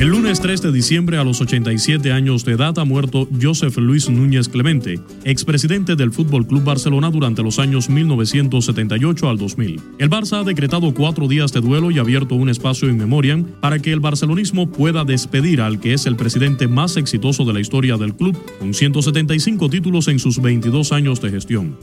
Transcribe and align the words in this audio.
El 0.00 0.08
lunes 0.08 0.40
3 0.40 0.62
de 0.62 0.72
diciembre, 0.72 1.18
a 1.18 1.24
los 1.24 1.42
87 1.42 2.10
años 2.10 2.42
de 2.46 2.52
edad, 2.52 2.78
ha 2.78 2.86
muerto 2.86 3.28
Joseph 3.38 3.76
Luis 3.76 4.08
Núñez 4.08 4.48
Clemente, 4.48 4.98
expresidente 5.24 5.94
del 5.94 6.10
Fútbol 6.10 6.46
Club 6.46 6.64
Barcelona 6.64 7.10
durante 7.10 7.42
los 7.42 7.58
años 7.58 7.90
1978 7.90 9.28
al 9.28 9.36
2000. 9.36 9.78
El 9.98 10.08
Barça 10.08 10.40
ha 10.40 10.44
decretado 10.44 10.94
cuatro 10.94 11.28
días 11.28 11.52
de 11.52 11.60
duelo 11.60 11.90
y 11.90 11.98
abierto 11.98 12.34
un 12.34 12.48
espacio 12.48 12.88
en 12.88 12.96
memoria 12.96 13.44
para 13.60 13.78
que 13.78 13.92
el 13.92 14.00
barcelonismo 14.00 14.72
pueda 14.72 15.04
despedir 15.04 15.60
al 15.60 15.80
que 15.80 15.92
es 15.92 16.06
el 16.06 16.16
presidente 16.16 16.66
más 16.66 16.96
exitoso 16.96 17.44
de 17.44 17.52
la 17.52 17.60
historia 17.60 17.98
del 17.98 18.16
club, 18.16 18.38
con 18.58 18.72
175 18.72 19.68
títulos 19.68 20.08
en 20.08 20.18
sus 20.18 20.40
22 20.40 20.92
años 20.92 21.20
de 21.20 21.30
gestión. 21.30 21.76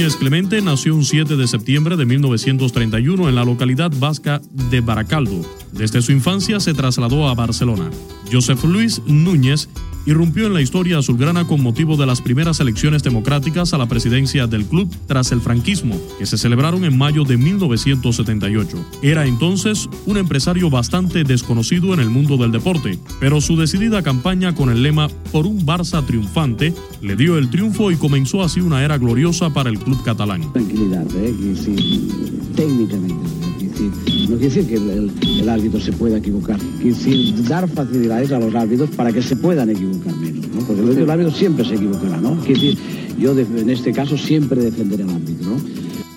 Núñez 0.00 0.16
Clemente 0.16 0.62
nació 0.62 0.94
un 0.94 1.04
7 1.04 1.36
de 1.36 1.46
septiembre 1.46 1.94
de 1.94 2.06
1931 2.06 3.28
en 3.28 3.34
la 3.34 3.44
localidad 3.44 3.92
vasca 3.94 4.40
de 4.50 4.80
Baracaldo. 4.80 5.44
Desde 5.72 6.00
su 6.00 6.10
infancia 6.10 6.58
se 6.58 6.72
trasladó 6.72 7.28
a 7.28 7.34
Barcelona. 7.34 7.90
Joseph 8.32 8.64
Luis 8.64 9.02
Núñez 9.04 9.68
irrumpió 10.06 10.46
en 10.46 10.54
la 10.54 10.60
historia 10.60 10.98
azulgrana 10.98 11.46
con 11.46 11.62
motivo 11.62 11.96
de 11.96 12.06
las 12.06 12.20
primeras 12.20 12.60
elecciones 12.60 13.02
democráticas 13.02 13.74
a 13.74 13.78
la 13.78 13.86
presidencia 13.86 14.46
del 14.46 14.64
club 14.64 14.88
tras 15.06 15.32
el 15.32 15.40
franquismo, 15.40 16.00
que 16.18 16.26
se 16.26 16.38
celebraron 16.38 16.84
en 16.84 16.96
mayo 16.96 17.24
de 17.24 17.36
1978. 17.36 18.84
Era 19.02 19.26
entonces 19.26 19.88
un 20.06 20.16
empresario 20.16 20.70
bastante 20.70 21.24
desconocido 21.24 21.94
en 21.94 22.00
el 22.00 22.10
mundo 22.10 22.36
del 22.36 22.52
deporte, 22.52 22.98
pero 23.18 23.40
su 23.40 23.56
decidida 23.56 24.02
campaña 24.02 24.54
con 24.54 24.70
el 24.70 24.82
lema 24.82 25.08
Por 25.32 25.46
un 25.46 25.64
Barça 25.64 26.04
triunfante 26.04 26.74
le 27.00 27.16
dio 27.16 27.38
el 27.38 27.50
triunfo 27.50 27.90
y 27.90 27.96
comenzó 27.96 28.42
así 28.42 28.60
una 28.60 28.84
era 28.84 28.98
gloriosa 28.98 29.50
para 29.50 29.70
el 29.70 29.78
club 29.78 30.02
catalán. 30.02 30.52
Tranquilidad, 30.52 31.06
¿eh? 31.16 31.34
sí, 31.56 32.08
técnicamente. 32.54 33.69
No 33.82 34.36
quiere 34.36 34.54
decir 34.54 34.66
que 34.66 34.74
el, 34.74 35.48
árbitro 35.48 35.80
se 35.80 35.92
pueda 35.92 36.18
equivocar, 36.18 36.58
quiere 36.80 36.90
decir 36.90 37.42
dar 37.44 37.68
facilidades 37.68 38.30
a 38.32 38.38
los 38.38 38.54
árbitros 38.54 38.90
para 38.90 39.12
que 39.12 39.22
se 39.22 39.36
puedan 39.36 39.70
equivocar 39.70 40.14
menos, 40.16 40.46
¿no? 40.48 40.60
porque 40.62 40.82
el, 40.82 41.10
árbitro 41.10 41.32
siempre 41.32 41.64
se 41.64 41.74
equivocará, 41.74 42.18
¿no? 42.18 42.36
Quiere 42.40 42.60
decir, 42.60 42.78
yo 43.18 43.36
en 43.38 43.70
este 43.70 43.92
caso 43.92 44.16
siempre 44.16 44.60
defenderé 44.62 45.04
al 45.04 45.10
árbitro. 45.10 45.56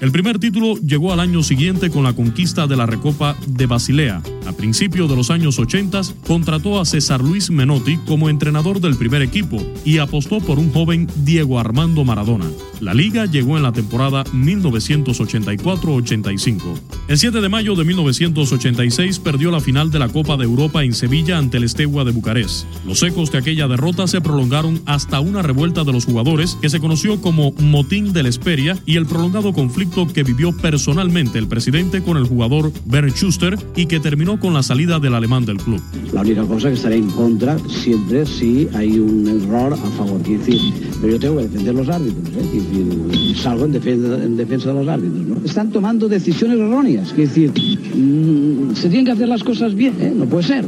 El 0.02 0.12
primer 0.12 0.40
título 0.40 0.76
llegó 0.78 1.14
al 1.14 1.22
año 1.22 1.44
siguiente 1.44 1.90
con 1.90 2.04
la 2.04 2.14
conquista 2.14 2.68
de 2.68 2.76
la 2.76 2.86
Recopa 2.86 3.38
de 3.48 3.66
Basilea. 3.68 4.22
A 4.46 4.52
principios 4.52 5.10
de 5.10 5.16
los 5.16 5.32
años 5.32 5.58
80 5.60 6.02
contrató 6.28 6.82
a 6.82 6.86
César 6.86 7.22
Luis 7.22 7.50
Menotti 7.50 7.96
como 8.06 8.30
entrenador 8.30 8.82
del 8.82 8.98
primer 8.98 9.22
equipo 9.22 9.64
y 9.86 10.00
apostó 10.00 10.42
por 10.42 10.60
un 10.60 10.74
joven 10.74 11.08
Diego 11.24 11.58
Armando 11.60 12.04
Maradona. 12.04 12.48
La 12.82 12.94
liga 12.94 13.26
llegó 13.26 13.56
en 13.56 13.64
la 13.64 13.72
temporada 13.72 14.26
1984-85. 14.26 16.60
El 17.08 17.18
7 17.18 17.40
de 17.40 17.48
mayo 17.48 17.76
de 17.76 17.86
1986 17.86 19.20
perdió 19.20 19.52
la 19.52 19.62
final 19.62 19.90
de 19.90 20.00
la 20.00 20.10
Copa 20.10 20.36
de 20.36 20.44
Europa 20.44 20.84
en 20.84 20.94
Sevilla 20.94 21.38
ante 21.38 21.56
el 21.58 21.64
Estegua 21.64 22.04
de 22.04 22.12
Bucarest. 22.12 22.66
Los 22.86 23.02
ecos 23.04 23.32
de 23.32 23.38
aquella 23.38 23.70
derrota 23.70 24.06
se 24.08 24.20
prolongaron 24.20 24.82
hasta 24.86 25.22
una 25.22 25.42
revuelta 25.42 25.86
de 25.86 25.94
los 25.94 26.04
jugadores 26.04 26.58
que 26.62 26.70
se 26.70 26.82
conoció 26.82 27.22
como 27.22 27.54
Motín 27.54 28.12
de 28.12 28.24
la 28.24 28.30
Esperia 28.30 28.78
y 28.86 28.98
el 28.98 29.06
prolongado 29.06 29.54
conflicto 29.54 29.83
que 30.14 30.24
vivió 30.24 30.56
personalmente 30.56 31.38
el 31.38 31.48
presidente 31.48 32.02
con 32.02 32.16
el 32.16 32.26
jugador 32.26 32.72
Bernd 32.86 33.14
Schuster 33.14 33.58
y 33.76 33.86
que 33.86 34.00
terminó 34.00 34.40
con 34.40 34.54
la 34.54 34.64
salida 34.64 35.00
del 35.00 35.14
alemán 35.14 35.46
del 35.46 35.58
club. 35.58 35.82
La 36.14 36.22
única 36.22 36.44
cosa 36.44 36.70
que 36.70 36.76
estaré 36.76 36.96
en 36.96 37.10
contra 37.10 37.58
siempre 37.68 38.26
si 38.26 38.70
hay 38.74 38.98
un 38.98 39.28
error 39.28 39.74
a 39.74 39.78
favor. 39.98 40.24
Decir, 40.24 40.60
pero 41.02 41.14
yo 41.14 41.20
tengo 41.20 41.38
que 41.38 41.44
defender 41.44 41.76
los 41.76 41.90
árbitros. 41.90 42.30
¿eh? 42.30 42.48
Decir, 42.54 43.38
salgo 43.38 43.66
en 43.66 43.72
defensa, 43.74 44.24
en 44.24 44.38
defensa 44.38 44.70
de 44.70 44.76
los 44.76 44.88
árbitros. 44.88 45.28
¿no? 45.28 45.46
Están 45.46 45.70
tomando 45.70 46.08
decisiones 46.08 46.58
erróneas. 46.58 47.12
Quiero 47.14 47.30
decir, 47.30 47.52
mmm, 47.96 48.74
se 48.74 48.88
tienen 48.88 49.06
que 49.06 49.12
hacer 49.12 49.28
las 49.28 49.44
cosas 49.44 49.76
bien. 49.76 49.96
¿eh? 50.00 50.14
No 50.16 50.26
puede 50.26 50.44
ser. 50.44 50.66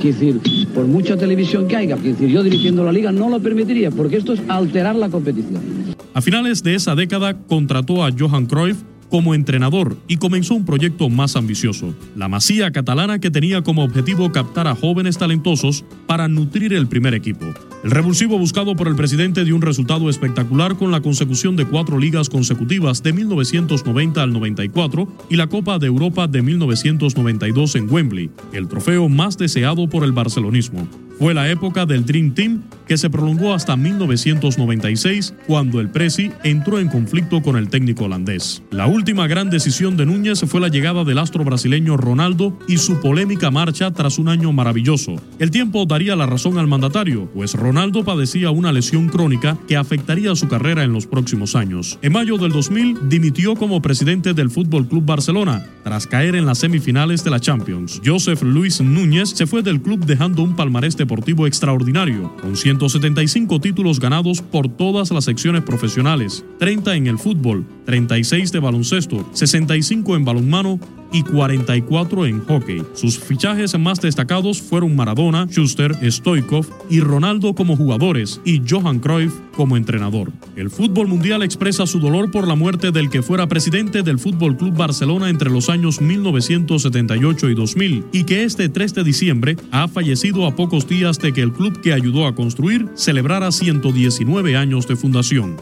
Quiero 0.00 0.18
decir, 0.18 0.68
por 0.74 0.86
mucha 0.86 1.16
televisión 1.16 1.66
que 1.68 1.76
haya, 1.76 1.96
quiero 1.96 2.16
decir, 2.16 2.28
yo 2.28 2.42
dirigiendo 2.42 2.84
la 2.84 2.92
liga 2.92 3.12
no 3.12 3.28
lo 3.28 3.40
permitiría, 3.40 3.90
porque 3.90 4.16
esto 4.16 4.32
es 4.32 4.40
alterar 4.48 4.96
la 4.96 5.10
competición. 5.10 5.79
A 6.12 6.20
finales 6.20 6.64
de 6.64 6.74
esa 6.74 6.96
década 6.96 7.38
contrató 7.46 8.04
a 8.04 8.10
Johan 8.16 8.46
Cruyff 8.46 8.78
como 9.10 9.34
entrenador 9.34 9.96
y 10.08 10.16
comenzó 10.16 10.54
un 10.54 10.64
proyecto 10.64 11.08
más 11.08 11.36
ambicioso, 11.36 11.94
la 12.16 12.28
Masía 12.28 12.70
catalana 12.70 13.18
que 13.18 13.30
tenía 13.30 13.62
como 13.62 13.84
objetivo 13.84 14.30
captar 14.32 14.66
a 14.66 14.74
jóvenes 14.74 15.18
talentosos 15.18 15.84
para 16.06 16.28
nutrir 16.28 16.72
el 16.72 16.86
primer 16.86 17.14
equipo. 17.14 17.46
El 17.84 17.90
revulsivo 17.90 18.38
buscado 18.38 18.76
por 18.76 18.88
el 18.88 18.96
presidente 18.96 19.44
dio 19.44 19.56
un 19.56 19.62
resultado 19.62 20.10
espectacular 20.10 20.76
con 20.76 20.90
la 20.90 21.00
consecución 21.00 21.56
de 21.56 21.64
cuatro 21.64 21.98
ligas 21.98 22.28
consecutivas 22.28 23.02
de 23.02 23.12
1990 23.12 24.22
al 24.22 24.32
94 24.32 25.08
y 25.28 25.36
la 25.36 25.48
Copa 25.48 25.78
de 25.78 25.86
Europa 25.86 26.26
de 26.26 26.42
1992 26.42 27.76
en 27.76 27.90
Wembley, 27.90 28.30
el 28.52 28.68
trofeo 28.68 29.08
más 29.08 29.38
deseado 29.38 29.88
por 29.88 30.04
el 30.04 30.12
barcelonismo. 30.12 30.88
Fue 31.18 31.34
la 31.34 31.50
época 31.50 31.84
del 31.84 32.04
Dream 32.04 32.32
Team 32.32 32.62
que 32.90 32.98
se 32.98 33.08
prolongó 33.08 33.54
hasta 33.54 33.76
1996 33.76 35.34
cuando 35.46 35.78
el 35.78 35.90
Presi 35.90 36.32
entró 36.42 36.80
en 36.80 36.88
conflicto 36.88 37.40
con 37.40 37.54
el 37.56 37.68
técnico 37.68 38.06
holandés. 38.06 38.64
La 38.72 38.88
última 38.88 39.28
gran 39.28 39.48
decisión 39.48 39.96
de 39.96 40.06
Núñez 40.06 40.40
fue 40.48 40.60
la 40.60 40.66
llegada 40.66 41.04
del 41.04 41.18
astro 41.18 41.44
brasileño 41.44 41.96
Ronaldo 41.96 42.58
y 42.66 42.78
su 42.78 42.98
polémica 43.00 43.52
marcha 43.52 43.92
tras 43.92 44.18
un 44.18 44.28
año 44.28 44.50
maravilloso. 44.52 45.14
El 45.38 45.52
tiempo 45.52 45.86
daría 45.86 46.16
la 46.16 46.26
razón 46.26 46.58
al 46.58 46.66
mandatario, 46.66 47.30
pues 47.32 47.54
Ronaldo 47.54 48.02
padecía 48.02 48.50
una 48.50 48.72
lesión 48.72 49.08
crónica 49.08 49.56
que 49.68 49.76
afectaría 49.76 50.34
su 50.34 50.48
carrera 50.48 50.82
en 50.82 50.92
los 50.92 51.06
próximos 51.06 51.54
años. 51.54 51.96
En 52.02 52.12
mayo 52.12 52.38
del 52.38 52.50
2000 52.50 53.08
dimitió 53.08 53.54
como 53.54 53.80
presidente 53.80 54.34
del 54.34 54.50
Fútbol 54.50 54.88
Club 54.88 55.06
Barcelona 55.06 55.64
tras 55.84 56.08
caer 56.08 56.34
en 56.34 56.44
las 56.44 56.58
semifinales 56.58 57.22
de 57.22 57.30
la 57.30 57.38
Champions. 57.38 58.02
Joseph 58.04 58.42
Luis 58.42 58.80
Núñez 58.80 59.30
se 59.30 59.46
fue 59.46 59.62
del 59.62 59.80
club 59.80 60.04
dejando 60.04 60.42
un 60.42 60.56
palmarés 60.56 60.96
deportivo 60.96 61.46
extraordinario, 61.46 62.34
con 62.42 62.56
175 62.88 63.60
títulos 63.60 64.00
ganados 64.00 64.40
por 64.40 64.68
todas 64.68 65.10
las 65.10 65.24
secciones 65.24 65.62
profesionales, 65.62 66.44
30 66.58 66.94
en 66.96 67.06
el 67.08 67.18
fútbol, 67.18 67.66
36 67.84 68.52
de 68.52 68.58
baloncesto, 68.58 69.28
65 69.34 70.16
en 70.16 70.24
balonmano 70.24 70.80
y 71.12 71.22
44 71.22 72.26
en 72.26 72.44
hockey. 72.44 72.82
Sus 72.94 73.18
fichajes 73.18 73.78
más 73.78 74.00
destacados 74.00 74.60
fueron 74.60 74.96
Maradona, 74.96 75.46
Schuster, 75.46 75.96
Stoikov 76.10 76.66
y 76.88 77.00
Ronaldo 77.00 77.54
como 77.54 77.76
jugadores 77.76 78.40
y 78.44 78.62
Johan 78.68 79.00
Cruyff 79.00 79.32
como 79.54 79.76
entrenador. 79.76 80.32
El 80.56 80.70
fútbol 80.70 81.08
mundial 81.08 81.42
expresa 81.42 81.86
su 81.86 82.00
dolor 82.00 82.30
por 82.30 82.48
la 82.48 82.54
muerte 82.54 82.90
del 82.92 83.10
que 83.10 83.22
fuera 83.22 83.48
presidente 83.48 84.02
del 84.02 84.18
Fútbol 84.18 84.56
Club 84.56 84.76
Barcelona 84.76 85.28
entre 85.28 85.50
los 85.50 85.68
años 85.68 86.00
1978 86.00 87.50
y 87.50 87.54
2000 87.54 88.04
y 88.12 88.24
que 88.24 88.44
este 88.44 88.68
3 88.68 88.94
de 88.94 89.04
diciembre 89.04 89.56
ha 89.70 89.88
fallecido 89.88 90.46
a 90.46 90.56
pocos 90.56 90.88
días 90.88 91.18
de 91.18 91.32
que 91.32 91.42
el 91.42 91.52
club 91.52 91.80
que 91.80 91.92
ayudó 91.92 92.26
a 92.26 92.34
construir 92.34 92.88
celebrara 92.94 93.52
119 93.52 94.56
años 94.56 94.86
de 94.86 94.96
fundación. 94.96 95.56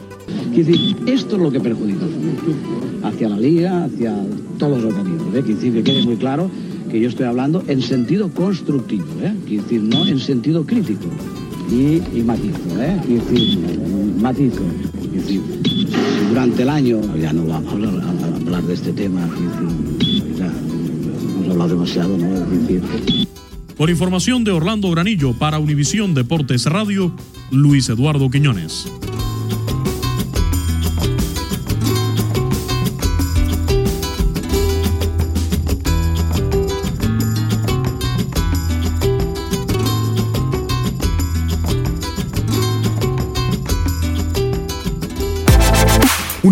Esto 1.05 1.35
es 1.35 1.41
lo 1.41 1.51
que 1.51 1.59
perjudica 1.59 2.05
hacia 3.03 3.29
la 3.29 3.37
liga, 3.37 3.85
hacia 3.85 4.15
todos 4.57 4.81
los 4.81 4.93
organismos. 4.93 5.35
¿eh? 5.35 5.41
decir, 5.41 5.73
que 5.73 5.83
quede 5.83 6.03
muy 6.03 6.17
claro 6.17 6.49
que 6.89 6.99
yo 6.99 7.07
estoy 7.07 7.25
hablando 7.25 7.63
en 7.67 7.81
sentido 7.81 8.29
constructivo, 8.29 9.05
¿eh? 9.21 9.33
decir, 9.47 9.81
no 9.83 10.05
en 10.05 10.19
sentido 10.19 10.65
crítico. 10.65 11.05
Y, 11.71 12.21
matizo, 12.23 12.57
¿eh? 12.79 12.99
decir, 13.07 13.59
matizo. 14.19 14.61
Decir, 15.13 15.41
durante 16.29 16.63
el 16.63 16.69
año, 16.69 16.99
ya 17.17 17.31
no 17.31 17.45
vamos 17.45 17.69
a 17.69 17.75
hablar, 17.75 18.63
de 18.63 18.73
este 18.73 18.91
tema, 18.91 19.29
ya 20.37 20.51
hemos 20.51 21.49
hablado 21.51 21.69
demasiado, 21.69 22.17
¿no? 22.17 22.27
Decir, 22.27 22.81
Por 23.77 23.89
información 23.89 24.43
de 24.43 24.51
Orlando 24.51 24.89
Granillo 24.89 25.33
para 25.33 25.59
Univisión 25.59 26.15
Deportes 26.15 26.65
Radio, 26.65 27.13
Luis 27.51 27.89
Eduardo 27.89 28.29
Quiñones. 28.29 28.87